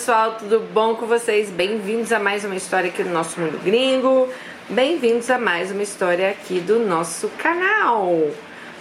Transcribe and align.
pessoal, 0.00 0.36
tudo 0.38 0.60
bom 0.72 0.94
com 0.94 1.04
vocês? 1.04 1.50
Bem-vindos 1.50 2.10
a 2.10 2.18
mais 2.18 2.42
uma 2.42 2.56
história 2.56 2.88
aqui 2.88 3.02
do 3.02 3.10
nosso 3.10 3.38
mundo 3.38 3.62
gringo. 3.62 4.30
Bem-vindos 4.66 5.28
a 5.28 5.36
mais 5.36 5.70
uma 5.70 5.82
história 5.82 6.30
aqui 6.30 6.58
do 6.58 6.78
nosso 6.78 7.28
canal. 7.36 8.30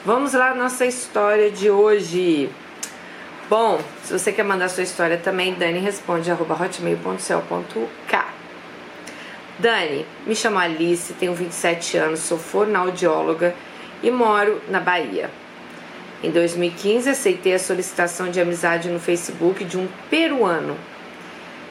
Vamos 0.05 0.31
lá, 0.31 0.55
nossa 0.55 0.85
história 0.85 1.51
de 1.51 1.69
hoje. 1.69 2.49
Bom, 3.49 3.81
se 4.01 4.17
você 4.17 4.31
quer 4.31 4.43
mandar 4.43 4.69
sua 4.69 4.83
história 4.83 5.17
também, 5.17 5.55
Dani 5.55 5.79
responde 5.79 6.31
hotmail.cel.k. 6.31 8.25
Dani, 9.59 10.05
me 10.25 10.33
chamo 10.33 10.57
Alice, 10.57 11.11
tenho 11.15 11.33
27 11.33 11.97
anos, 11.97 12.21
sou 12.21 12.37
fonoaudióloga 12.37 13.53
e 14.01 14.09
moro 14.09 14.61
na 14.69 14.79
Bahia. 14.79 15.29
Em 16.23 16.31
2015, 16.31 17.09
aceitei 17.09 17.55
a 17.55 17.59
solicitação 17.59 18.31
de 18.31 18.39
amizade 18.39 18.87
no 18.87 19.01
Facebook 19.01 19.65
de 19.65 19.77
um 19.77 19.85
peruano. 20.09 20.77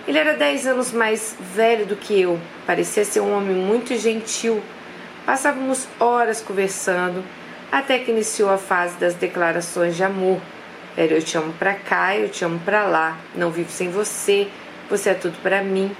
Ele 0.09 0.16
era 0.16 0.32
10 0.32 0.66
anos 0.66 0.90
mais 0.90 1.36
velho 1.55 1.84
do 1.84 1.95
que 1.95 2.19
eu, 2.19 2.41
parecia 2.66 3.05
ser 3.05 3.20
um 3.20 3.37
homem 3.37 3.55
muito 3.55 3.95
gentil. 3.95 4.62
Passávamos 5.27 5.87
horas 6.00 6.41
conversando, 6.41 7.23
até 7.70 7.98
que 7.98 8.10
iniciou 8.10 8.48
a 8.48 8.56
fase 8.56 8.97
das 8.97 9.12
declarações 9.12 9.97
de 9.97 10.02
amor. 10.02 10.41
Era 10.97 11.12
eu 11.12 11.23
te 11.23 11.36
amo 11.36 11.52
pra 11.59 11.74
cá, 11.74 12.16
eu 12.16 12.30
te 12.30 12.42
amo 12.42 12.59
pra 12.60 12.84
lá, 12.84 13.19
não 13.34 13.50
vivo 13.50 13.70
sem 13.70 13.91
você, 13.91 14.48
você 14.88 15.10
é 15.10 15.14
tudo 15.14 15.36
para 15.42 15.62
mim. 15.62 15.95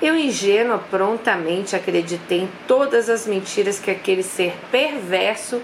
Eu, 0.00 0.16
ingênua, 0.16 0.78
prontamente 0.88 1.74
acreditei 1.74 2.42
em 2.42 2.48
todas 2.68 3.10
as 3.10 3.26
mentiras 3.26 3.80
que 3.80 3.90
aquele 3.90 4.22
ser 4.22 4.54
perverso 4.70 5.60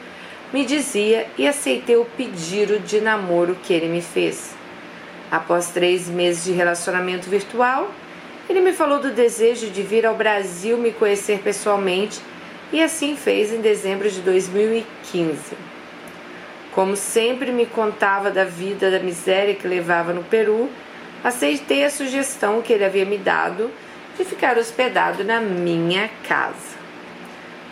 me 0.52 0.64
dizia 0.64 1.28
e 1.38 1.46
aceitei 1.46 1.94
o 1.94 2.04
pedido 2.04 2.80
de 2.80 3.00
namoro 3.00 3.56
que 3.62 3.72
ele 3.72 3.86
me 3.86 4.02
fez. 4.02 4.56
Após 5.30 5.70
três 5.70 6.08
meses 6.08 6.44
de 6.44 6.52
relacionamento 6.52 7.28
virtual, 7.28 7.90
ele 8.48 8.60
me 8.60 8.72
falou 8.72 9.00
do 9.00 9.10
desejo 9.10 9.70
de 9.70 9.82
vir 9.82 10.06
ao 10.06 10.14
Brasil 10.14 10.78
me 10.78 10.92
conhecer 10.92 11.40
pessoalmente 11.40 12.20
e 12.72 12.82
assim 12.82 13.16
fez 13.16 13.52
em 13.52 13.60
dezembro 13.60 14.08
de 14.08 14.20
2015. 14.20 15.56
Como 16.72 16.94
sempre 16.94 17.50
me 17.50 17.66
contava 17.66 18.30
da 18.30 18.44
vida 18.44 18.90
da 18.90 19.00
miséria 19.00 19.54
que 19.54 19.66
levava 19.66 20.12
no 20.12 20.22
Peru, 20.22 20.70
aceitei 21.24 21.84
a 21.84 21.90
sugestão 21.90 22.62
que 22.62 22.72
ele 22.72 22.84
havia 22.84 23.04
me 23.04 23.18
dado 23.18 23.70
de 24.16 24.24
ficar 24.24 24.58
hospedado 24.58 25.24
na 25.24 25.40
minha 25.40 26.08
casa. 26.28 26.76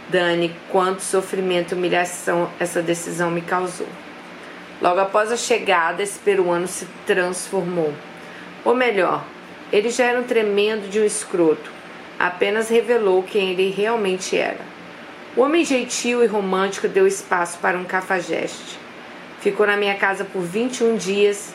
Dani, 0.09 0.55
quanto 0.71 1.03
sofrimento 1.03 1.73
e 1.73 1.79
humilhação 1.79 2.51
essa 2.59 2.83
decisão 2.83 3.31
me 3.31 3.41
causou. 3.41 3.89
Logo 4.81 5.01
após 5.01 5.31
a 5.31 5.37
chegada, 5.37 6.03
esse 6.03 6.19
peruano 6.19 6.67
se 6.67 6.87
transformou. 7.07 7.93
Ou 8.65 8.75
melhor, 8.75 9.25
ele 9.73 9.91
já 9.91 10.05
era 10.05 10.21
um 10.21 10.25
tremendo 10.25 10.89
de 10.89 11.01
um 11.01 11.05
escroto, 11.05 11.71
apenas 12.19 12.69
revelou 12.69 13.23
quem 13.23 13.51
ele 13.53 13.71
realmente 13.71 14.37
era. 14.37 14.61
O 15.37 15.41
homem 15.41 15.65
gentil 15.65 16.23
e 16.23 16.27
romântico 16.27 16.87
deu 16.87 17.07
espaço 17.07 17.59
para 17.59 17.77
um 17.77 17.85
cafajeste. 17.85 18.79
Ficou 19.41 19.67
na 19.67 19.77
minha 19.77 19.97
casa 19.97 20.25
por 20.25 20.41
21 20.41 20.97
dias. 20.97 21.53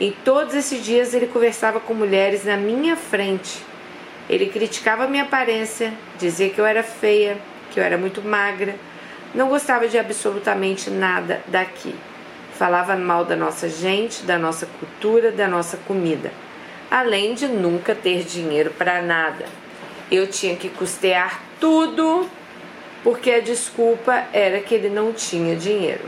Em 0.00 0.10
todos 0.24 0.54
esses 0.54 0.82
dias 0.82 1.12
ele 1.12 1.26
conversava 1.26 1.78
com 1.78 1.92
mulheres 1.92 2.44
na 2.44 2.56
minha 2.56 2.96
frente. 2.96 3.62
Ele 4.28 4.46
criticava 4.46 5.06
minha 5.06 5.24
aparência, 5.24 5.92
dizia 6.18 6.48
que 6.48 6.58
eu 6.58 6.64
era 6.64 6.82
feia, 6.82 7.36
que 7.70 7.78
eu 7.78 7.84
era 7.84 7.98
muito 7.98 8.22
magra, 8.22 8.74
não 9.34 9.48
gostava 9.48 9.86
de 9.86 9.98
absolutamente 9.98 10.88
nada 10.88 11.42
daqui. 11.46 11.94
Falava 12.60 12.94
mal 12.94 13.24
da 13.24 13.34
nossa 13.34 13.70
gente, 13.70 14.24
da 14.24 14.38
nossa 14.38 14.66
cultura, 14.66 15.32
da 15.32 15.48
nossa 15.48 15.78
comida, 15.78 16.30
além 16.90 17.32
de 17.32 17.48
nunca 17.48 17.94
ter 17.94 18.22
dinheiro 18.22 18.70
para 18.76 19.00
nada. 19.00 19.46
Eu 20.10 20.26
tinha 20.26 20.54
que 20.54 20.68
custear 20.68 21.40
tudo 21.58 22.28
porque 23.02 23.30
a 23.30 23.40
desculpa 23.40 24.26
era 24.30 24.60
que 24.60 24.74
ele 24.74 24.90
não 24.90 25.10
tinha 25.10 25.56
dinheiro. 25.56 26.04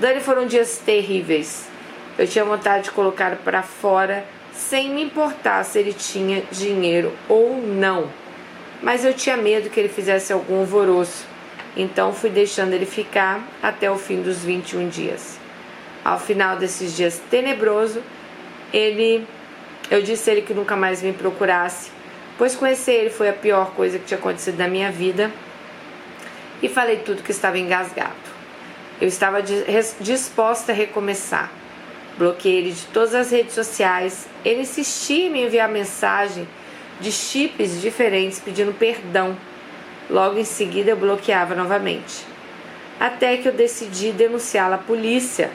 Dani 0.00 0.18
foram 0.18 0.48
dias 0.48 0.82
terríveis. 0.84 1.68
Eu 2.18 2.26
tinha 2.26 2.44
vontade 2.44 2.84
de 2.84 2.90
colocar 2.90 3.36
para 3.36 3.62
fora 3.62 4.24
sem 4.52 4.90
me 4.90 5.04
importar 5.04 5.62
se 5.64 5.78
ele 5.78 5.92
tinha 5.92 6.42
dinheiro 6.50 7.12
ou 7.28 7.56
não 7.56 8.10
mas 8.82 9.04
eu 9.04 9.14
tinha 9.14 9.36
medo 9.36 9.70
que 9.70 9.80
ele 9.80 9.88
fizesse 9.88 10.32
algum 10.32 10.60
alvoroço, 10.60 11.24
então 11.76 12.12
fui 12.12 12.30
deixando 12.30 12.72
ele 12.72 12.86
ficar 12.86 13.42
até 13.62 13.90
o 13.90 13.96
fim 13.96 14.22
dos 14.22 14.44
21 14.44 14.88
dias. 14.88 15.35
Ao 16.06 16.20
final 16.20 16.56
desses 16.56 16.96
dias 16.96 17.20
tenebroso, 17.28 18.00
ele 18.72 19.26
eu 19.90 20.00
disse 20.00 20.30
a 20.30 20.34
ele 20.34 20.42
que 20.42 20.54
nunca 20.54 20.76
mais 20.76 21.02
me 21.02 21.12
procurasse, 21.12 21.90
pois 22.38 22.54
conhecer 22.54 22.92
ele 22.92 23.10
foi 23.10 23.28
a 23.28 23.32
pior 23.32 23.72
coisa 23.72 23.98
que 23.98 24.04
tinha 24.04 24.16
acontecido 24.16 24.56
na 24.56 24.68
minha 24.68 24.88
vida. 24.92 25.32
E 26.62 26.68
falei 26.68 26.98
tudo 26.98 27.24
que 27.24 27.32
estava 27.32 27.58
engasgado. 27.58 28.14
Eu 29.00 29.08
estava 29.08 29.42
disposta 30.00 30.70
a 30.70 30.74
recomeçar. 30.76 31.50
Bloqueei 32.16 32.58
ele 32.58 32.70
de 32.70 32.84
todas 32.86 33.12
as 33.12 33.32
redes 33.32 33.54
sociais. 33.54 34.28
Ele 34.44 34.60
insistia 34.60 35.26
em 35.26 35.30
me 35.30 35.42
enviar 35.42 35.68
mensagem 35.68 36.46
de 37.00 37.10
chips 37.10 37.80
diferentes 37.80 38.38
pedindo 38.38 38.72
perdão. 38.72 39.36
Logo 40.08 40.38
em 40.38 40.44
seguida 40.44 40.90
eu 40.90 40.96
bloqueava 40.96 41.56
novamente. 41.56 42.24
Até 43.00 43.36
que 43.38 43.48
eu 43.48 43.52
decidi 43.52 44.12
denunciá-la 44.12 44.76
à 44.76 44.78
polícia, 44.78 45.50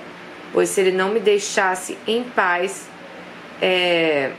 pois 0.53 0.69
se 0.69 0.81
ele 0.81 0.91
não 0.91 1.09
me 1.09 1.19
deixasse 1.19 1.97
em 2.07 2.23
paz, 2.23 2.87
é... 3.61 4.31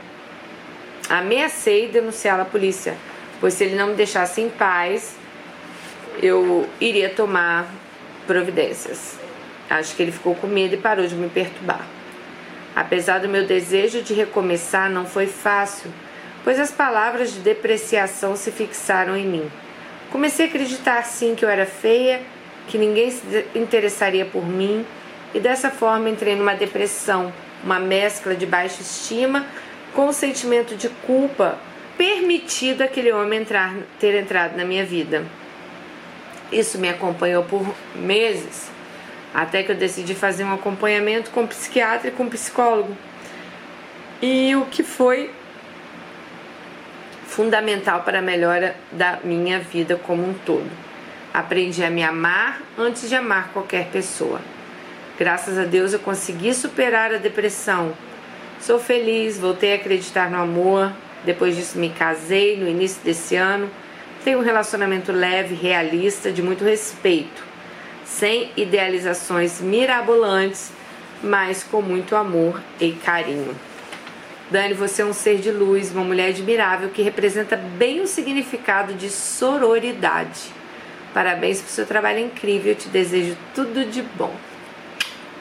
ameacei 1.09 1.87
denunciá-la 1.87 2.43
à 2.43 2.45
polícia, 2.45 2.95
pois 3.39 3.53
se 3.53 3.63
ele 3.63 3.75
não 3.75 3.87
me 3.87 3.95
deixasse 3.95 4.41
em 4.41 4.49
paz, 4.49 5.15
eu 6.21 6.67
iria 6.79 7.09
tomar 7.09 7.67
providências. 8.27 9.17
Acho 9.69 9.95
que 9.95 10.03
ele 10.03 10.11
ficou 10.11 10.35
com 10.35 10.47
medo 10.47 10.75
e 10.75 10.77
parou 10.77 11.07
de 11.07 11.15
me 11.15 11.29
perturbar. 11.29 11.85
Apesar 12.75 13.19
do 13.19 13.29
meu 13.29 13.45
desejo 13.45 14.01
de 14.01 14.13
recomeçar, 14.13 14.89
não 14.89 15.05
foi 15.05 15.27
fácil 15.27 15.91
pois 16.43 16.59
as 16.59 16.71
palavras 16.71 17.33
de 17.33 17.39
depreciação 17.39 18.35
se 18.35 18.51
fixaram 18.51 19.15
em 19.15 19.25
mim. 19.25 19.51
Comecei 20.11 20.45
a 20.45 20.49
acreditar 20.49 21.03
sim 21.03 21.35
que 21.35 21.43
eu 21.43 21.49
era 21.49 21.65
feia, 21.65 22.21
que 22.67 22.77
ninguém 22.77 23.09
se 23.09 23.45
interessaria 23.55 24.25
por 24.25 24.45
mim, 24.45 24.85
e 25.33 25.39
dessa 25.39 25.71
forma 25.71 26.09
entrei 26.09 26.35
numa 26.35 26.53
depressão, 26.53 27.33
uma 27.63 27.79
mescla 27.79 28.35
de 28.35 28.45
baixa 28.45 28.81
estima 28.81 29.45
com 29.93 30.07
o 30.07 30.13
sentimento 30.13 30.75
de 30.75 30.89
culpa 30.89 31.57
permitido 31.97 32.81
aquele 32.81 33.11
homem 33.11 33.41
entrar, 33.41 33.73
ter 33.99 34.15
entrado 34.15 34.57
na 34.57 34.65
minha 34.65 34.85
vida. 34.85 35.25
Isso 36.51 36.77
me 36.77 36.89
acompanhou 36.89 37.43
por 37.43 37.65
meses, 37.95 38.69
até 39.33 39.63
que 39.63 39.71
eu 39.71 39.75
decidi 39.75 40.13
fazer 40.13 40.43
um 40.43 40.53
acompanhamento 40.53 41.31
com 41.31 41.47
psiquiatra 41.47 42.09
e 42.09 42.11
com 42.11 42.29
psicólogo. 42.29 42.95
E 44.21 44.55
o 44.55 44.65
que 44.65 44.83
foi 44.83 45.31
fundamental 47.25 48.01
para 48.03 48.19
a 48.19 48.21
melhora 48.21 48.75
da 48.91 49.19
minha 49.23 49.59
vida 49.59 49.95
como 49.95 50.23
um 50.23 50.33
todo. 50.45 50.69
Aprendi 51.33 51.83
a 51.83 51.89
me 51.89 52.03
amar 52.03 52.61
antes 52.77 53.09
de 53.09 53.15
amar 53.15 53.49
qualquer 53.51 53.87
pessoa. 53.87 54.39
Graças 55.17 55.59
a 55.59 55.63
Deus 55.63 55.93
eu 55.93 55.99
consegui 55.99 56.53
superar 56.55 57.13
a 57.13 57.17
depressão. 57.17 57.93
Sou 58.59 58.79
feliz, 58.79 59.37
voltei 59.37 59.73
a 59.73 59.75
acreditar 59.75 60.29
no 60.29 60.37
amor. 60.37 60.91
Depois 61.23 61.55
disso 61.55 61.77
me 61.77 61.89
casei 61.89 62.57
no 62.57 62.67
início 62.67 63.01
desse 63.03 63.35
ano. 63.35 63.69
Tenho 64.23 64.39
um 64.39 64.43
relacionamento 64.43 65.11
leve, 65.11 65.53
realista, 65.53 66.31
de 66.31 66.41
muito 66.41 66.63
respeito, 66.63 67.43
sem 68.05 68.51
idealizações 68.57 69.61
mirabolantes, 69.61 70.71
mas 71.21 71.61
com 71.61 71.81
muito 71.81 72.15
amor 72.15 72.59
e 72.79 72.93
carinho. 72.93 73.55
Dani, 74.49 74.73
você 74.73 75.01
é 75.01 75.05
um 75.05 75.13
ser 75.13 75.37
de 75.37 75.51
luz, 75.51 75.91
uma 75.91 76.03
mulher 76.03 76.29
admirável 76.29 76.89
que 76.89 77.01
representa 77.01 77.55
bem 77.55 78.01
o 78.01 78.07
significado 78.07 78.93
de 78.93 79.09
sororidade. 79.09 80.51
Parabéns 81.13 81.59
pelo 81.59 81.69
seu 81.69 81.85
trabalho 81.85 82.19
incrível, 82.19 82.71
eu 82.71 82.77
te 82.77 82.87
desejo 82.87 83.37
tudo 83.53 83.85
de 83.85 84.01
bom. 84.01 84.33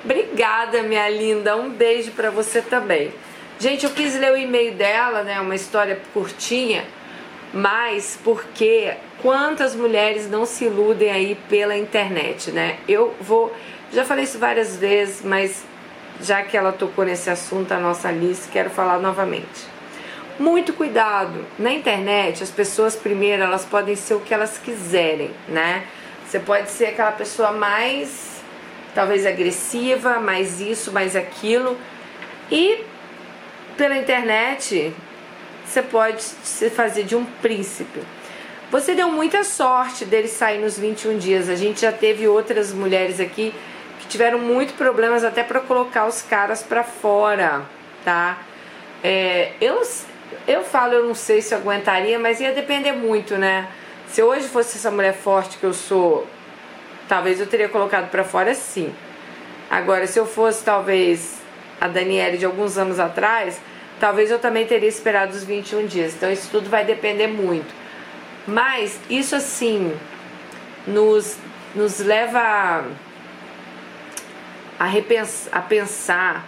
Obrigada, 0.04 0.82
minha 0.82 1.08
linda. 1.08 1.56
Um 1.56 1.70
beijo 1.70 2.10
para 2.12 2.30
você 2.30 2.60
também. 2.60 3.12
Gente, 3.58 3.84
eu 3.84 3.90
quis 3.90 4.18
ler 4.18 4.32
o 4.32 4.36
e-mail 4.36 4.74
dela, 4.74 5.22
né? 5.22 5.40
Uma 5.40 5.54
história 5.54 6.00
curtinha, 6.12 6.84
mas 7.54 8.18
porque 8.24 8.94
quantas 9.20 9.76
mulheres 9.76 10.28
não 10.28 10.44
se 10.44 10.64
iludem 10.64 11.10
aí 11.10 11.38
pela 11.48 11.76
internet, 11.76 12.50
né? 12.50 12.78
Eu 12.88 13.14
vou, 13.20 13.54
já 13.92 14.04
falei 14.04 14.24
isso 14.24 14.38
várias 14.38 14.76
vezes, 14.76 15.22
mas 15.22 15.64
já 16.20 16.42
que 16.42 16.56
ela 16.56 16.72
tocou 16.72 17.04
nesse 17.04 17.30
assunto, 17.30 17.70
a 17.72 17.78
nossa 17.78 18.08
Alice, 18.08 18.48
quero 18.48 18.70
falar 18.70 18.98
novamente. 18.98 19.70
Muito 20.38 20.72
cuidado. 20.72 21.46
Na 21.56 21.72
internet, 21.72 22.42
as 22.42 22.50
pessoas 22.50 22.96
primeiro, 22.96 23.42
elas 23.44 23.64
podem 23.64 23.94
ser 23.94 24.14
o 24.14 24.20
que 24.20 24.34
elas 24.34 24.58
quiserem, 24.58 25.30
né? 25.48 25.84
Você 26.26 26.40
pode 26.40 26.70
ser 26.70 26.86
aquela 26.86 27.12
pessoa 27.12 27.52
mais 27.52 28.31
talvez 28.94 29.26
agressiva, 29.26 30.18
mais 30.18 30.60
isso, 30.60 30.92
mais 30.92 31.16
aquilo. 31.16 31.76
E 32.50 32.84
pela 33.76 33.96
internet, 33.96 34.92
você 35.64 35.82
pode 35.82 36.22
se 36.22 36.70
fazer 36.70 37.04
de 37.04 37.16
um 37.16 37.24
príncipe. 37.24 38.00
Você 38.70 38.94
deu 38.94 39.10
muita 39.10 39.44
sorte 39.44 40.04
dele 40.04 40.28
sair 40.28 40.58
nos 40.58 40.78
21 40.78 41.18
dias. 41.18 41.48
A 41.48 41.56
gente 41.56 41.82
já 41.82 41.92
teve 41.92 42.26
outras 42.26 42.72
mulheres 42.72 43.20
aqui 43.20 43.54
que 44.00 44.06
tiveram 44.06 44.38
muito 44.38 44.74
problemas 44.74 45.24
até 45.24 45.42
para 45.42 45.60
colocar 45.60 46.06
os 46.06 46.22
caras 46.22 46.62
para 46.62 46.82
fora, 46.82 47.62
tá? 48.04 48.38
É, 49.04 49.52
eu, 49.60 49.82
eu 50.46 50.62
falo, 50.64 50.94
eu 50.94 51.06
não 51.06 51.14
sei 51.14 51.42
se 51.42 51.54
eu 51.54 51.58
aguentaria, 51.58 52.18
mas 52.18 52.40
ia 52.40 52.52
depender 52.52 52.92
muito, 52.92 53.36
né? 53.36 53.68
Se 54.08 54.22
hoje 54.22 54.48
fosse 54.48 54.78
essa 54.78 54.90
mulher 54.90 55.14
forte 55.14 55.58
que 55.58 55.64
eu 55.64 55.74
sou, 55.74 56.26
talvez 57.08 57.40
eu 57.40 57.46
teria 57.46 57.68
colocado 57.68 58.10
para 58.10 58.24
fora 58.24 58.54
sim. 58.54 58.92
Agora, 59.70 60.06
se 60.06 60.18
eu 60.18 60.26
fosse 60.26 60.64
talvez 60.64 61.40
a 61.80 61.88
Daniele 61.88 62.38
de 62.38 62.44
alguns 62.44 62.76
anos 62.76 63.00
atrás, 63.00 63.60
talvez 63.98 64.30
eu 64.30 64.38
também 64.38 64.66
teria 64.66 64.88
esperado 64.88 65.32
os 65.32 65.44
21 65.44 65.86
dias. 65.86 66.14
Então 66.14 66.30
isso 66.30 66.48
tudo 66.50 66.68
vai 66.68 66.84
depender 66.84 67.26
muito. 67.26 67.72
Mas 68.46 68.98
isso 69.08 69.34
assim 69.34 69.96
nos, 70.86 71.36
nos 71.74 72.00
leva 72.00 72.38
a, 74.78 74.84
a, 74.84 74.88
a 75.52 75.62
pensar 75.62 76.44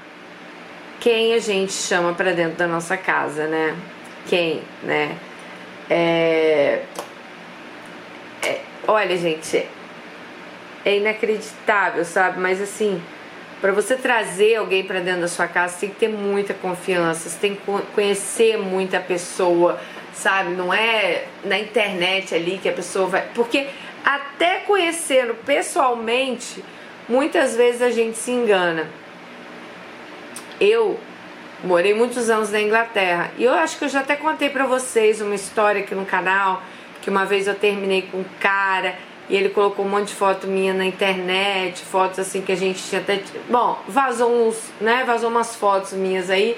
quem 1.01 1.35
a 1.35 1.39
gente 1.39 1.73
chama 1.73 2.15
para 2.15 2.33
dentro 2.33 2.57
da 2.57 2.67
nossa 2.67 2.97
casa, 2.97 3.47
né? 3.47 3.77
Quem, 4.27 4.63
né? 4.83 5.17
É, 5.89 6.83
é, 8.43 8.61
olha, 8.87 9.17
gente, 9.17 9.67
é 10.85 10.97
inacreditável, 10.97 12.05
sabe? 12.05 12.39
Mas 12.39 12.61
assim, 12.61 13.01
para 13.61 13.73
você 13.73 13.97
trazer 13.97 14.57
alguém 14.57 14.85
para 14.85 15.01
dentro 15.01 15.23
da 15.23 15.29
sua 15.29 15.47
casa, 15.47 15.79
tem 15.79 15.89
que 15.89 15.97
ter 15.97 16.09
muita 16.09 16.53
confiança, 16.53 17.29
você 17.29 17.39
tem 17.39 17.55
que 17.55 17.63
conhecer 17.95 18.59
muita 18.59 19.01
pessoa, 19.01 19.81
sabe? 20.13 20.51
Não 20.51 20.73
é 20.73 21.25
na 21.45 21.59
internet 21.59 22.35
ali 22.35 22.59
que 22.63 22.69
a 22.69 22.73
pessoa 22.73 23.07
vai. 23.07 23.27
Porque 23.35 23.67
até 24.05 24.57
conhecendo 24.61 25.35
pessoalmente, 25.47 26.63
muitas 27.09 27.57
vezes 27.57 27.81
a 27.81 27.91
gente 27.91 28.19
se 28.19 28.31
engana. 28.31 28.87
Eu 30.61 31.01
morei 31.63 31.95
muitos 31.95 32.29
anos 32.29 32.51
na 32.51 32.61
Inglaterra 32.61 33.31
e 33.39 33.45
eu 33.45 33.55
acho 33.55 33.79
que 33.79 33.87
eu 33.87 33.89
já 33.89 34.01
até 34.01 34.15
contei 34.15 34.51
para 34.51 34.67
vocês 34.67 35.23
uma 35.23 35.35
história 35.35 35.81
aqui 35.81 35.95
no 35.95 36.05
canal 36.05 36.63
que 37.01 37.11
uma 37.11 37.25
vez 37.25 37.47
eu 37.47 37.55
terminei 37.55 38.03
com 38.03 38.19
um 38.19 38.25
cara 38.41 38.95
e 39.29 39.37
ele 39.37 39.49
colocou 39.49 39.85
um 39.85 39.89
monte 39.89 40.09
de 40.09 40.15
foto 40.15 40.47
minha 40.47 40.75
na 40.75 40.85
internet, 40.85 41.83
fotos 41.83 42.19
assim 42.19 42.43
que 42.43 42.53
a 42.53 42.57
gente 42.57 42.83
tinha 42.83 43.01
até. 43.01 43.23
Bom, 43.49 43.79
vazou 43.89 44.49
uns, 44.49 44.71
né? 44.81 45.05
Vazou 45.05 45.31
umas 45.31 45.57
fotos 45.57 45.93
minhas 45.93 46.29
aí. 46.29 46.57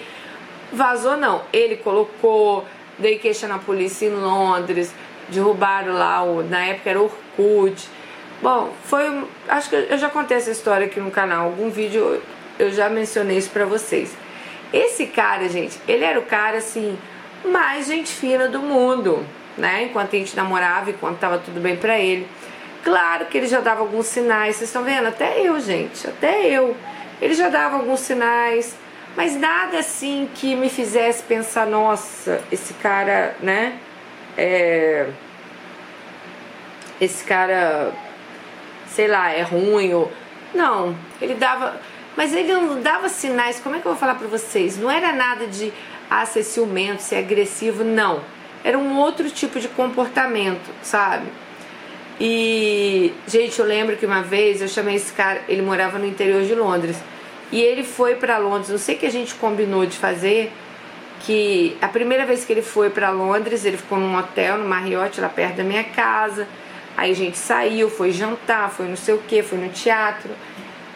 Vazou 0.73 1.17
não, 1.17 1.43
ele 1.53 1.77
colocou, 1.77 2.65
dei 2.99 3.19
queixa 3.19 3.47
na 3.47 3.59
polícia 3.59 4.07
em 4.07 4.15
Londres, 4.15 4.93
derrubaram 5.29 5.93
lá, 5.93 6.23
o, 6.25 6.43
na 6.43 6.65
época 6.67 6.91
era 6.91 7.01
Orkut. 7.01 7.89
Bom, 8.43 8.71
foi. 8.85 9.25
Acho 9.49 9.71
que 9.71 9.77
eu 9.77 9.97
já 9.97 10.11
contei 10.11 10.37
essa 10.37 10.51
história 10.51 10.87
aqui 10.87 11.01
no 11.01 11.11
canal. 11.11 11.47
Algum 11.47 11.71
vídeo 11.71 12.21
eu 12.59 12.71
já 12.71 12.89
mencionei 12.89 13.39
isso 13.39 13.51
pra 13.51 13.65
vocês. 13.65 14.17
Esse 14.73 15.07
cara, 15.07 15.49
gente, 15.49 15.79
ele 15.87 16.05
era 16.05 16.19
o 16.19 16.25
cara 16.25 16.59
assim, 16.59 16.99
mais 17.45 17.87
gente 17.87 18.13
fina 18.13 18.49
do 18.49 18.59
mundo, 18.59 19.25
né? 19.57 19.85
Enquanto 19.85 20.17
a 20.17 20.19
gente 20.19 20.35
namorava, 20.37 20.91
enquanto 20.91 21.19
tava 21.19 21.39
tudo 21.39 21.61
bem 21.61 21.77
pra 21.77 21.99
ele. 21.99 22.27
Claro 22.87 23.27
que 23.27 23.37
ele 23.37 23.49
já 23.49 23.59
dava 23.59 23.81
alguns 23.81 24.07
sinais, 24.07 24.55
vocês 24.55 24.69
estão 24.69 24.85
vendo? 24.85 25.09
Até 25.09 25.41
eu, 25.41 25.59
gente, 25.59 26.07
até 26.07 26.47
eu. 26.47 26.77
Ele 27.21 27.35
já 27.35 27.49
dava 27.49 27.79
alguns 27.79 27.99
sinais, 27.99 28.77
mas 29.17 29.35
nada 29.35 29.81
assim 29.81 30.31
que 30.37 30.55
me 30.55 30.71
fizesse 30.71 31.21
pensar, 31.25 31.67
nossa, 31.67 32.41
esse 32.53 32.75
cara, 32.75 33.35
né? 33.43 33.77
É... 34.39 35.09
Esse 37.01 37.25
cara, 37.25 37.93
sei 38.87 39.09
lá, 39.09 39.33
é 39.33 39.43
ruim 39.43 39.93
ou. 39.93 40.13
Não, 40.55 40.97
ele 41.21 41.35
dava 41.35 41.81
mas 42.17 42.33
ele 42.33 42.53
não 42.53 42.81
dava 42.81 43.09
sinais, 43.09 43.59
como 43.59 43.75
é 43.75 43.81
que 43.81 43.87
eu 43.87 43.91
vou 43.91 43.99
falar 43.99 44.15
para 44.15 44.29
vocês? 44.29 44.79
Não 44.79 44.89
era 44.89 45.13
nada 45.13 45.49
de 45.49 45.73
ah, 46.09 46.25
ser 46.25 46.45
ciumento, 46.45 47.03
ser 47.03 47.17
agressivo, 47.17 47.83
não. 47.83 48.23
Era 48.63 48.79
um 48.79 48.97
outro 48.97 49.29
tipo 49.29 49.59
de 49.59 49.67
comportamento, 49.67 50.71
sabe? 50.83 51.27
E, 52.19 53.13
gente, 53.27 53.59
eu 53.59 53.67
lembro 53.67 53.97
que 53.97 54.07
uma 54.07 54.23
vez 54.23 54.63
eu 54.63 54.69
chamei 54.69 54.97
esse 54.97 55.13
cara, 55.13 55.43
ele 55.49 55.61
morava 55.61 55.99
no 55.99 56.07
interior 56.07 56.43
de 56.43 56.55
Londres. 56.55 56.97
E 57.53 57.61
ele 57.61 57.85
foi 57.85 58.15
para 58.17 58.39
Londres, 58.39 58.71
não 58.71 58.79
sei 58.79 58.97
o 58.97 58.99
que 58.99 59.07
a 59.07 59.11
gente 59.11 59.35
combinou 59.35 59.87
de 59.87 59.97
fazer, 59.97 60.51
que 61.21 61.77
a 61.81 61.89
primeira 61.89 62.25
vez 62.25 62.45
que 62.45 62.53
ele 62.53 62.63
foi 62.63 62.91
para 62.91 63.11
Londres, 63.11 63.65
ele 63.65 63.77
ficou 63.77 63.99
num 63.99 64.17
hotel, 64.17 64.59
no 64.59 64.69
Marriott, 64.69 65.21
lá 65.21 65.29
perto 65.29 65.57
da 65.57 65.65
minha 65.65 65.85
casa. 65.85 66.49
Aí 66.97 67.11
a 67.11 67.15
gente 67.15 67.37
saiu, 67.37 67.91
foi 67.91 68.11
jantar, 68.11 68.71
foi 68.71 68.87
não 68.87 68.97
sei 68.97 69.15
o 69.15 69.19
que, 69.19 69.43
foi 69.43 69.59
no 69.59 69.69
teatro. 69.69 70.31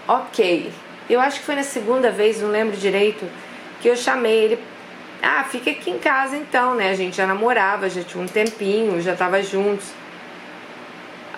Ok, 0.08 0.72
eu 1.08 1.20
acho 1.20 1.40
que 1.40 1.46
foi 1.46 1.55
na 1.55 1.62
segunda 1.62 2.11
vez, 2.11 2.40
não 2.40 2.50
lembro 2.50 2.76
direito, 2.76 3.25
que 3.81 3.88
eu 3.88 3.96
chamei 3.96 4.44
ele. 4.44 4.58
Ah, 5.22 5.44
fica 5.44 5.70
aqui 5.70 5.90
em 5.90 5.99
casa 5.99 6.37
então, 6.37 6.75
né? 6.75 6.90
A 6.90 6.94
gente 6.94 7.17
já 7.17 7.26
namorava, 7.26 7.90
já 7.90 8.02
tinha 8.02 8.25
um 8.25 8.26
tempinho, 8.26 9.00
já 9.02 9.14
tava 9.14 9.43
juntos. 9.43 9.93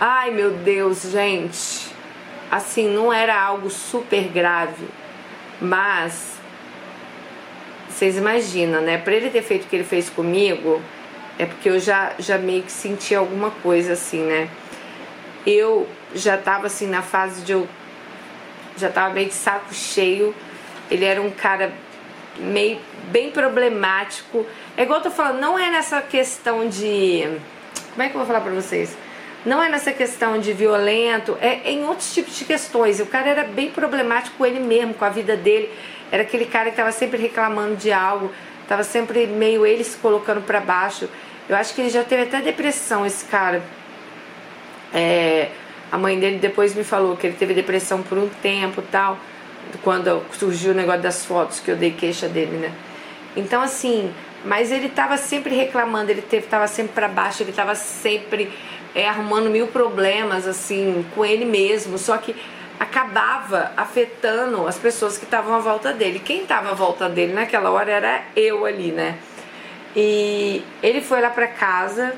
Ai, 0.05 0.33
meu 0.33 0.51
Deus, 0.51 1.03
gente. 1.03 1.87
Assim, 2.51 2.89
não 2.89 3.13
era 3.13 3.41
algo 3.41 3.71
super 3.71 4.25
grave, 4.25 4.85
mas 5.61 6.41
vocês 7.89 8.17
imaginam, 8.17 8.81
né? 8.81 8.99
Para 8.99 9.15
ele 9.15 9.31
ter 9.31 9.43
feito 9.43 9.63
o 9.63 9.69
que 9.69 9.77
ele 9.77 9.85
fez 9.85 10.11
comigo, 10.11 10.83
é 11.39 11.47
porque 11.47 11.69
eu 11.69 11.79
já, 11.79 12.15
já 12.19 12.37
meio 12.37 12.65
que 12.65 12.73
senti 12.73 13.15
alguma 13.15 13.53
coisa 13.53 13.93
assim, 13.93 14.25
né? 14.25 14.49
Eu 15.47 15.89
já 16.13 16.37
tava 16.37 16.67
assim 16.67 16.89
na 16.89 17.01
fase 17.01 17.43
de 17.43 17.53
eu 17.53 17.69
já 18.77 18.89
tava 18.89 19.15
meio 19.15 19.29
de 19.29 19.35
saco 19.35 19.73
cheio. 19.73 20.35
Ele 20.91 21.05
era 21.05 21.23
um 21.23 21.31
cara 21.31 21.73
meio 22.39 22.81
bem 23.05 23.31
problemático. 23.31 24.45
É 24.77 24.83
igual 24.83 24.99
eu 24.99 25.05
tô 25.05 25.11
falando, 25.13 25.39
não 25.39 25.57
é 25.57 25.71
nessa 25.71 26.03
questão 26.03 26.69
de. 26.69 27.23
Como 27.93 28.03
é 28.03 28.09
que 28.09 28.17
eu 28.17 28.19
vou 28.19 28.27
falar 28.27 28.41
pra 28.41 28.51
vocês? 28.51 28.97
Não 29.45 29.61
é 29.61 29.69
nessa 29.69 29.91
questão 29.91 30.39
de 30.39 30.53
violento, 30.53 31.37
é 31.41 31.71
em 31.71 31.85
outros 31.85 32.15
tipos 32.15 32.39
de 32.39 32.45
questões. 32.45 33.01
O 33.01 33.07
cara 33.07 33.29
era 33.29 33.45
bem 33.45 33.71
problemático 33.71 34.37
com 34.37 34.47
ele 34.47 34.61
mesmo, 34.61 34.95
com 34.95 35.05
a 35.05 35.09
vida 35.09 35.37
dele. 35.37 35.69
Era 36.13 36.23
aquele 36.23 36.47
cara 36.47 36.71
que 36.71 36.77
tava 36.77 36.93
sempre 36.93 37.21
reclamando 37.21 37.75
de 37.75 37.91
algo, 37.91 38.31
tava 38.69 38.85
sempre 38.85 39.27
meio 39.27 39.67
ele 39.67 39.83
se 39.83 39.97
colocando 39.97 40.41
para 40.43 40.61
baixo. 40.61 41.09
Eu 41.49 41.57
acho 41.57 41.75
que 41.75 41.81
ele 41.81 41.91
já 41.91 42.05
teve 42.05 42.23
até 42.23 42.41
depressão, 42.41 43.05
esse 43.05 43.25
cara. 43.25 43.63
É, 44.95 45.49
a 45.91 45.99
mãe 45.99 46.19
dele 46.21 46.39
depois 46.39 46.75
me 46.75 46.85
falou 46.85 47.17
que 47.17 47.27
ele 47.27 47.37
teve 47.37 47.53
depressão 47.53 48.01
por 48.01 48.19
um 48.19 48.29
tempo 48.29 48.81
tal, 48.81 49.19
quando 49.83 50.23
surgiu 50.33 50.71
o 50.71 50.75
negócio 50.75 51.03
das 51.03 51.25
fotos 51.25 51.59
que 51.59 51.71
eu 51.71 51.77
dei 51.77 51.91
queixa 51.91 52.29
dele, 52.29 52.59
né? 52.59 52.73
Então, 53.37 53.61
assim, 53.61 54.13
mas 54.45 54.71
ele 54.71 54.87
estava 54.87 55.17
sempre 55.17 55.55
reclamando, 55.55 56.11
ele 56.11 56.25
estava 56.31 56.67
sempre 56.67 56.93
para 56.93 57.09
baixo, 57.09 57.43
ele 57.43 57.51
estava 57.51 57.75
sempre 57.75 58.53
é, 58.95 59.09
arrumando 59.09 59.51
mil 59.51 59.69
problemas, 59.69 60.47
assim, 60.47 61.05
com 61.15 61.25
ele 61.25 61.45
mesmo, 61.45 61.99
só 61.99 62.17
que 62.19 62.35
acabava 62.79 63.73
afetando 63.77 64.67
as 64.67 64.77
pessoas 64.77 65.17
que 65.17 65.25
estavam 65.25 65.55
à 65.55 65.59
volta 65.59 65.93
dele. 65.93 66.19
Quem 66.19 66.43
estava 66.43 66.71
à 66.71 66.75
volta 66.75 67.09
dele 67.09 67.33
naquela 67.33 67.71
hora 67.71 67.91
era 67.91 68.23
eu 68.35 68.67
ali, 68.67 68.91
né? 68.93 69.19
E 69.95 70.65
ele 70.83 71.01
foi 71.01 71.21
lá 71.21 71.31
para 71.31 71.47
casa, 71.47 72.15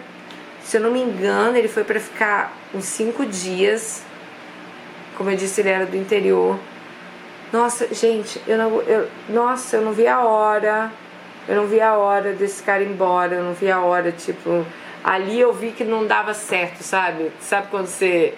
se 0.63 0.77
eu 0.77 0.81
não 0.81 0.91
me 0.91 1.01
engano, 1.01 1.57
ele 1.57 1.69
foi 1.69 1.85
para 1.85 2.01
ficar 2.01 2.53
uns 2.73 2.87
cinco 2.87 3.27
dias. 3.27 4.03
Como 5.17 5.31
eu 5.31 5.37
disse, 5.37 5.61
ele 5.61 5.69
era 5.69 5.87
do 5.87 5.97
interior. 5.97 6.59
Nossa, 7.53 7.93
gente, 7.95 8.41
eu 8.47 8.57
não, 8.59 8.81
eu, 8.83 9.09
nossa, 9.29 9.77
eu 9.77 9.83
não 9.83 9.93
vi 9.93 10.07
a 10.07 10.25
hora. 10.25 10.91
Eu 11.47 11.57
não 11.57 11.67
vi 11.67 11.81
a 11.81 11.95
hora 11.95 12.33
desse 12.33 12.63
cara 12.63 12.83
ir 12.83 12.89
embora. 12.89 13.35
Eu 13.35 13.45
não 13.45 13.53
vi 13.53 13.71
a 13.71 13.81
hora, 13.81 14.11
tipo, 14.11 14.65
ali 15.05 15.39
eu 15.39 15.53
vi 15.53 15.71
que 15.71 15.85
não 15.85 16.07
dava 16.07 16.33
certo, 16.33 16.83
sabe? 16.83 17.31
Sabe 17.39 17.69
quando 17.71 17.87
você 17.87 18.35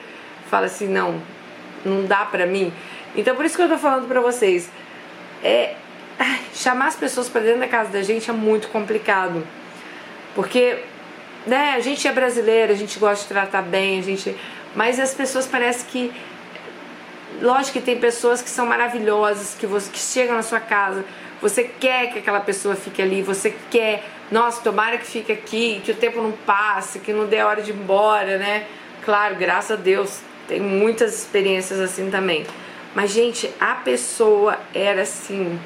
fala 0.50 0.66
assim, 0.66 0.88
não, 0.88 1.22
não 1.84 2.04
dá 2.04 2.24
pra 2.24 2.44
mim? 2.44 2.72
Então 3.14 3.36
por 3.36 3.44
isso 3.44 3.56
que 3.56 3.62
eu 3.62 3.68
tô 3.68 3.78
falando 3.78 4.08
pra 4.08 4.20
vocês. 4.20 4.68
É, 5.44 5.76
chamar 6.52 6.88
as 6.88 6.96
pessoas 6.96 7.28
para 7.28 7.42
dentro 7.42 7.60
da 7.60 7.68
casa 7.68 7.90
da 7.90 8.02
gente 8.02 8.28
é 8.28 8.32
muito 8.32 8.68
complicado. 8.68 9.46
Porque 10.34 10.82
né, 11.46 11.74
a 11.76 11.80
gente 11.80 12.06
é 12.08 12.12
brasileiro, 12.12 12.72
a 12.72 12.76
gente 12.76 12.98
gosta 12.98 13.22
de 13.22 13.28
tratar 13.28 13.62
bem, 13.62 14.00
a 14.00 14.02
gente, 14.02 14.36
mas 14.74 14.98
as 14.98 15.14
pessoas 15.14 15.46
parecem 15.46 15.86
que 15.86 16.12
lógico 17.40 17.78
que 17.78 17.84
tem 17.84 17.98
pessoas 17.98 18.42
que 18.42 18.50
são 18.50 18.66
maravilhosas, 18.66 19.54
que 19.58 19.66
você 19.66 19.90
que 19.90 19.98
chegam 19.98 20.34
na 20.34 20.42
sua 20.42 20.60
casa, 20.60 21.04
você 21.40 21.64
quer 21.64 22.12
que 22.12 22.18
aquela 22.18 22.40
pessoa 22.40 22.74
fique 22.74 23.00
ali, 23.02 23.22
você 23.22 23.54
quer, 23.70 24.04
nossa, 24.30 24.62
tomara 24.62 24.98
que 24.98 25.06
fique 25.06 25.32
aqui, 25.32 25.80
que 25.84 25.92
o 25.92 25.94
tempo 25.94 26.22
não 26.22 26.32
passe, 26.32 26.98
que 26.98 27.12
não 27.12 27.26
dê 27.26 27.42
hora 27.42 27.62
de 27.62 27.70
ir 27.70 27.74
embora, 27.74 28.38
né? 28.38 28.66
Claro, 29.04 29.36
graças 29.36 29.78
a 29.78 29.80
Deus, 29.80 30.20
tem 30.48 30.60
muitas 30.60 31.14
experiências 31.14 31.78
assim 31.80 32.10
também. 32.10 32.46
Mas 32.94 33.10
gente, 33.10 33.50
a 33.60 33.74
pessoa 33.74 34.58
era 34.74 35.02
assim 35.02 35.58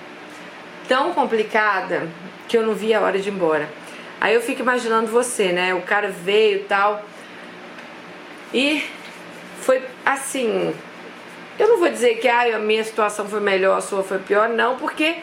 tão 0.89 1.12
complicada 1.12 2.09
que 2.49 2.57
eu 2.57 2.67
não 2.67 2.75
vi 2.75 2.93
a 2.93 3.00
hora 3.00 3.19
de 3.19 3.29
ir 3.29 3.33
embora. 3.33 3.69
Aí 4.21 4.35
eu 4.35 4.43
fico 4.43 4.61
imaginando 4.61 5.07
você, 5.07 5.53
né? 5.53 5.73
O 5.73 5.83
cara 5.83 6.09
veio 6.09 6.57
e 6.57 6.65
tal. 6.65 7.05
E 8.53 8.83
foi 9.61 9.83
assim. 10.05 10.75
Eu 11.59 11.69
não 11.69 11.79
vou 11.79 11.89
dizer 11.89 12.17
que 12.17 12.27
ah, 12.27 12.57
a 12.57 12.59
minha 12.59 12.83
situação 12.83 13.29
foi 13.29 13.41
melhor, 13.41 13.79
a 13.79 13.81
sua 13.81 14.03
foi 14.03 14.19
pior, 14.19 14.49
não, 14.49 14.77
porque 14.77 15.17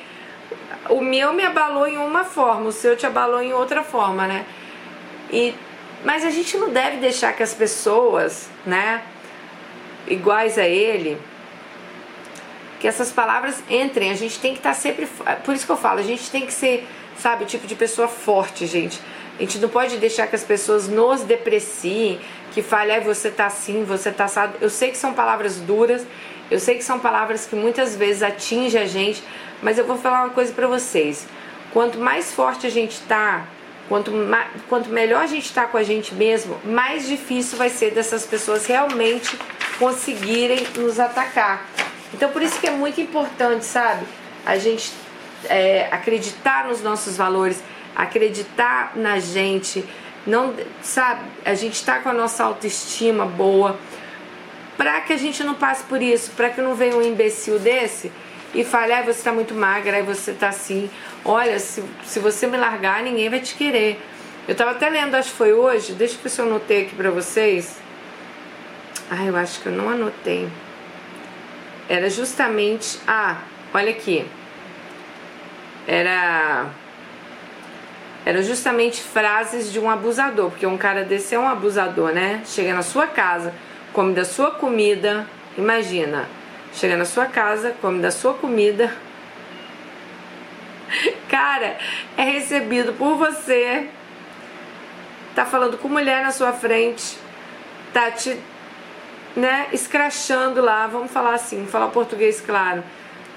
o 0.89 1.01
meu 1.01 1.33
me 1.33 1.43
abalou 1.43 1.87
em 1.87 1.97
uma 1.97 2.23
forma, 2.23 2.67
o 2.67 2.71
seu 2.71 2.95
te 2.95 3.05
abalou 3.05 3.41
em 3.41 3.53
outra 3.53 3.83
forma, 3.83 4.27
né? 4.27 4.45
E, 5.31 5.53
mas 6.03 6.23
a 6.23 6.29
gente 6.29 6.57
não 6.57 6.69
deve 6.69 6.97
deixar 6.97 7.33
que 7.33 7.43
as 7.43 7.53
pessoas, 7.53 8.49
né, 8.65 9.03
iguais 10.07 10.57
a 10.57 10.65
ele, 10.65 11.19
que 12.79 12.87
essas 12.87 13.11
palavras 13.11 13.63
entrem. 13.69 14.11
A 14.11 14.15
gente 14.15 14.39
tem 14.39 14.53
que 14.53 14.59
estar 14.59 14.69
tá 14.69 14.75
sempre. 14.75 15.07
Por 15.43 15.53
isso 15.53 15.65
que 15.65 15.71
eu 15.71 15.77
falo, 15.77 15.99
a 15.99 16.03
gente 16.03 16.29
tem 16.29 16.45
que 16.45 16.53
ser, 16.53 16.87
sabe, 17.17 17.43
o 17.43 17.47
tipo 17.47 17.67
de 17.67 17.75
pessoa 17.75 18.07
forte, 18.07 18.65
gente. 18.65 18.99
A 19.37 19.41
gente 19.41 19.59
não 19.59 19.69
pode 19.69 19.97
deixar 19.97 20.27
que 20.27 20.35
as 20.35 20.43
pessoas 20.43 20.87
nos 20.87 21.21
depreciem, 21.21 22.19
que 22.51 22.61
falem, 22.61 22.95
ah, 22.95 22.99
você 22.99 23.29
tá 23.29 23.45
assim, 23.45 23.83
você 23.83 24.11
tá 24.11 24.25
assado. 24.25 24.57
Eu 24.59 24.69
sei 24.69 24.89
que 24.89 24.97
são 24.97 25.13
palavras 25.13 25.57
duras, 25.57 26.05
eu 26.49 26.59
sei 26.59 26.75
que 26.75 26.83
são 26.83 26.99
palavras 26.99 27.45
que 27.45 27.55
muitas 27.55 27.95
vezes 27.95 28.23
atingem 28.23 28.81
a 28.81 28.85
gente, 28.85 29.23
mas 29.61 29.77
eu 29.77 29.85
vou 29.85 29.97
falar 29.97 30.23
uma 30.23 30.33
coisa 30.33 30.53
para 30.53 30.67
vocês. 30.67 31.27
Quanto 31.73 31.99
mais 31.99 32.31
forte 32.31 32.65
a 32.65 32.69
gente 32.69 32.99
tá, 33.01 33.45
quanto, 33.89 34.11
quanto 34.69 34.89
melhor 34.89 35.23
a 35.23 35.27
gente 35.27 35.51
tá 35.53 35.65
com 35.65 35.77
a 35.77 35.83
gente 35.83 36.13
mesmo, 36.15 36.57
mais 36.63 37.07
difícil 37.07 37.57
vai 37.57 37.69
ser 37.69 37.91
dessas 37.91 38.25
pessoas 38.25 38.65
realmente 38.65 39.37
conseguirem 39.77 40.65
nos 40.77 40.99
atacar. 40.99 41.65
Então 42.13 42.31
por 42.31 42.41
isso 42.41 42.59
que 42.59 42.67
é 42.67 42.71
muito 42.71 43.01
importante, 43.01 43.65
sabe? 43.65 44.05
A 44.45 44.57
gente 44.57 44.91
é, 45.45 45.87
acreditar 45.91 46.67
nos 46.67 46.81
nossos 46.81 47.17
valores, 47.17 47.61
acreditar 47.95 48.93
na 48.95 49.19
gente, 49.19 49.83
não, 50.25 50.53
sabe? 50.81 51.21
A 51.45 51.53
gente 51.53 51.83
tá 51.83 51.99
com 51.99 52.09
a 52.09 52.13
nossa 52.13 52.43
autoestima 52.43 53.25
boa, 53.25 53.77
para 54.77 55.01
que 55.01 55.13
a 55.13 55.17
gente 55.17 55.43
não 55.43 55.55
passe 55.55 55.83
por 55.83 56.01
isso, 56.01 56.31
para 56.31 56.49
que 56.49 56.61
não 56.61 56.75
venha 56.75 56.95
um 56.95 57.01
imbecil 57.01 57.59
desse 57.59 58.11
e 58.53 58.63
fale, 58.63 58.93
ah, 58.93 59.01
você 59.01 59.23
tá 59.23 59.33
muito 59.33 59.53
magra, 59.53 59.97
aí 59.97 60.03
você 60.03 60.31
tá 60.31 60.49
assim, 60.49 60.89
olha, 61.25 61.59
se, 61.59 61.83
se 62.05 62.19
você 62.19 62.47
me 62.47 62.57
largar, 62.57 63.03
ninguém 63.03 63.29
vai 63.29 63.39
te 63.39 63.55
querer. 63.55 63.99
Eu 64.47 64.55
tava 64.55 64.71
até 64.71 64.87
lendo, 64.87 65.15
acho 65.15 65.31
que 65.31 65.37
foi 65.37 65.51
hoje, 65.51 65.93
deixa 65.93 66.15
eu 66.15 66.19
ver 66.21 66.29
se 66.29 66.39
eu 66.39 66.45
anotei 66.45 66.83
aqui 66.83 66.95
pra 66.95 67.09
vocês. 67.09 67.77
Ah, 69.11 69.25
eu 69.25 69.35
acho 69.35 69.59
que 69.61 69.67
eu 69.67 69.73
não 69.73 69.89
anotei 69.89 70.47
era 71.89 72.09
justamente. 72.09 72.99
Ah, 73.07 73.37
olha 73.73 73.91
aqui. 73.91 74.25
Era. 75.87 76.67
Era 78.25 78.43
justamente 78.43 79.01
frases 79.01 79.71
de 79.71 79.79
um 79.79 79.89
abusador, 79.89 80.49
porque 80.49 80.67
um 80.67 80.77
cara 80.77 81.05
desse 81.05 81.33
é 81.33 81.39
um 81.39 81.47
abusador, 81.47 82.11
né? 82.11 82.41
Chega 82.45 82.73
na 82.73 82.81
sua 82.81 83.07
casa, 83.07 83.53
come 83.93 84.13
da 84.13 84.25
sua 84.25 84.51
comida, 84.51 85.27
imagina, 85.57 86.27
chega 86.73 86.95
na 86.95 87.05
sua 87.05 87.25
casa, 87.25 87.75
come 87.81 88.01
da 88.01 88.11
sua 88.11 88.33
comida, 88.33 88.93
cara, 91.29 91.77
é 92.15 92.23
recebido 92.23 92.93
por 92.93 93.15
você, 93.15 93.89
tá 95.35 95.45
falando 95.45 95.77
com 95.77 95.87
mulher 95.87 96.23
na 96.23 96.31
sua 96.31 96.53
frente, 96.53 97.17
tá 97.93 98.11
te 98.11 98.37
né, 99.35 99.67
escrachando 99.71 100.61
lá, 100.61 100.87
vamos 100.87 101.11
falar 101.11 101.35
assim, 101.35 101.67
falar 101.67 101.89
português 101.89 102.41
claro, 102.41 102.83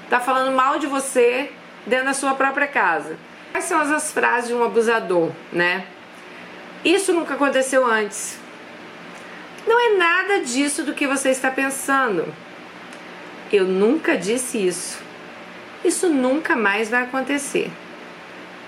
tá 0.09 0.19
falando 0.19 0.55
mal 0.55 0.79
de 0.79 0.87
você 0.87 1.51
dentro 1.85 2.05
da 2.05 2.13
sua 2.13 2.33
própria 2.33 2.67
casa. 2.67 3.17
Quais 3.51 3.65
são 3.65 3.79
as 3.79 4.11
frases 4.11 4.47
de 4.47 4.55
um 4.55 4.63
abusador, 4.63 5.29
né? 5.51 5.85
Isso 6.83 7.13
nunca 7.13 7.35
aconteceu 7.35 7.85
antes. 7.85 8.40
Não 9.65 9.79
é 9.79 9.97
nada 9.97 10.39
disso 10.41 10.83
do 10.83 10.93
que 10.93 11.07
você 11.07 11.29
está 11.29 11.51
pensando. 11.51 12.33
Eu 13.51 13.65
nunca 13.65 14.17
disse 14.17 14.57
isso. 14.57 14.99
Isso 15.83 16.09
nunca 16.09 16.55
mais 16.55 16.89
vai 16.89 17.03
acontecer. 17.03 17.71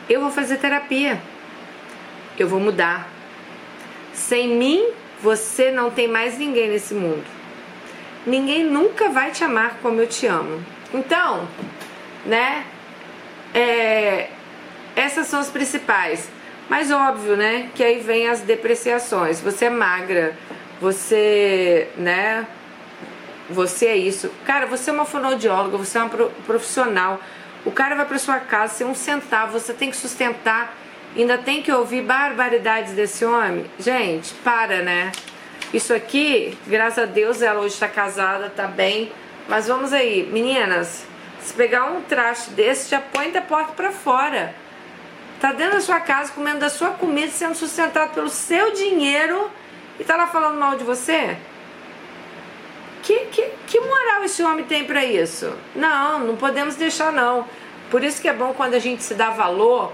Eu 0.10 0.22
vou 0.22 0.32
fazer 0.32 0.58
terapia. 0.58 1.22
Eu 2.38 2.48
vou 2.48 2.60
mudar. 2.60 3.08
Sem 4.14 4.50
mim, 4.50 4.90
você 5.22 5.72
não 5.72 5.90
tem 5.90 6.08
mais 6.08 6.38
ninguém 6.38 6.70
nesse 6.70 6.94
mundo. 6.94 7.24
Ninguém 8.26 8.64
nunca 8.64 9.10
vai 9.10 9.32
te 9.32 9.44
amar 9.44 9.78
como 9.82 10.00
eu 10.00 10.08
te 10.08 10.28
amo. 10.28 10.64
Então, 10.94 11.48
né? 12.26 12.66
É, 13.54 14.30
essas 14.96 15.28
são 15.28 15.40
as 15.40 15.50
principais. 15.50 16.30
Mas 16.70 16.92
óbvio, 16.92 17.36
né? 17.36 17.70
Que 17.76 17.84
aí 17.84 18.00
vem 18.00 18.28
as 18.28 18.42
depreciações. 18.42 19.42
Você 19.42 19.66
é 19.66 19.70
magra, 19.70 20.36
você, 20.84 21.88
né? 21.96 22.46
Você 23.50 23.86
é 23.86 23.96
isso. 23.96 24.30
Cara, 24.46 24.66
você 24.66 24.90
é 24.90 24.94
uma 24.94 25.06
fonoaudióloga, 25.06 25.78
você 25.78 25.98
é 25.98 26.02
uma 26.02 26.10
profissional. 26.46 27.22
O 27.64 27.72
cara 27.72 27.96
vai 27.96 28.06
para 28.06 28.20
sua 28.20 28.40
casa 28.40 28.74
sem 28.74 28.86
um 28.86 28.94
centavo, 28.94 29.58
você 29.58 29.74
tem 29.74 29.90
que 29.90 29.96
sustentar 29.96 30.76
ainda 31.16 31.38
tem 31.38 31.62
que 31.62 31.72
ouvir 31.72 32.02
barbaridades 32.02 32.94
desse 32.94 33.24
homem? 33.24 33.66
Gente, 33.80 34.34
para, 34.44 34.82
né? 34.82 35.12
Isso 35.72 35.94
aqui, 35.94 36.58
graças 36.66 37.04
a 37.04 37.06
Deus, 37.06 37.42
ela 37.42 37.60
hoje 37.60 37.76
está 37.76 37.88
casada, 37.88 38.50
tá 38.50 38.66
bem. 38.66 39.12
Mas 39.48 39.68
vamos 39.68 39.94
aí, 39.94 40.28
meninas, 40.32 41.06
se 41.40 41.54
pegar 41.54 41.86
um 41.92 42.02
traste 42.02 42.50
desse, 42.52 42.90
já 42.90 43.00
põe 43.00 43.32
da 43.32 43.42
porta 43.42 43.74
para 43.74 43.92
fora. 43.92 44.56
Tá 45.40 45.52
dentro 45.52 45.76
da 45.76 45.82
sua 45.82 46.00
casa, 46.00 46.32
comendo 46.32 46.60
da 46.60 46.70
sua 46.70 46.92
comida, 46.92 47.32
sendo 47.32 47.54
sustentado 47.54 48.14
pelo 48.16 48.30
seu 48.30 48.74
dinheiro 48.74 49.52
e 50.00 50.04
tá 50.04 50.16
lá 50.16 50.28
falando 50.28 50.60
mal 50.60 50.76
de 50.78 50.84
você? 50.84 51.38
Que, 53.02 53.26
que, 53.26 53.50
que 53.68 53.80
moral 53.80 54.24
esse 54.24 54.42
homem 54.44 54.66
tem 54.66 54.86
para 54.86 55.04
isso? 55.04 55.54
Não, 55.76 56.20
não 56.20 56.36
podemos 56.36 56.76
deixar 56.76 57.12
não. 57.12 57.46
Por 57.92 58.04
isso 58.04 58.22
que 58.22 58.28
é 58.28 58.34
bom 58.34 58.54
quando 58.54 58.76
a 58.76 58.80
gente 58.80 59.04
se 59.04 59.14
dá 59.14 59.30
valor 59.30 59.92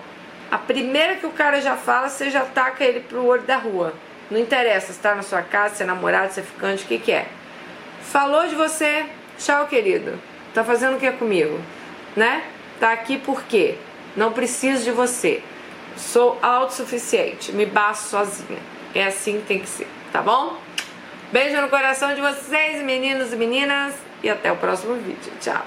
a 0.51 0.57
primeira 0.57 1.15
que 1.15 1.27
o 1.27 1.31
cara 1.31 1.61
já 1.61 1.75
fala, 1.75 2.09
você 2.09 2.29
já 2.31 2.43
taca 2.43 2.83
ele 2.83 3.01
pro 3.01 3.23
olho 3.23 3.43
da 3.43 3.57
rua. 3.57 3.93
Não 4.31 4.39
interessa 4.39 4.93
se 4.93 4.99
tá 4.99 5.13
na 5.13 5.21
sua 5.21 5.43
casa, 5.43 5.75
se 5.75 5.83
é 5.83 5.85
namorado, 5.85 6.33
se 6.33 6.39
é 6.39 6.43
ficante, 6.43 6.83
o 6.83 6.87
que 6.87 6.97
que 6.97 7.11
é. 7.11 7.27
Falou 8.01 8.47
de 8.47 8.55
você, 8.55 9.05
tchau 9.37 9.67
querido. 9.67 10.19
Tá 10.53 10.63
fazendo 10.63 10.97
o 10.97 10.99
que 10.99 11.11
comigo? 11.11 11.59
Né? 12.15 12.43
Tá 12.79 12.91
aqui 12.91 13.17
por 13.17 13.43
quê? 13.43 13.77
Não 14.15 14.31
preciso 14.31 14.83
de 14.83 14.91
você. 14.91 15.43
Sou 15.95 16.39
autossuficiente, 16.41 17.51
me 17.51 17.65
basto 17.65 18.09
sozinha. 18.09 18.59
É 18.93 19.05
assim 19.05 19.39
que 19.39 19.45
tem 19.45 19.59
que 19.59 19.69
ser, 19.69 19.87
tá 20.11 20.21
bom? 20.21 20.57
Beijo 21.31 21.61
no 21.61 21.69
coração 21.69 22.15
de 22.15 22.21
vocês, 22.21 22.81
meninos 22.83 23.31
e 23.31 23.35
meninas, 23.35 23.93
e 24.23 24.29
até 24.29 24.51
o 24.51 24.55
próximo 24.55 24.95
vídeo. 24.95 25.31
Tchau! 25.39 25.63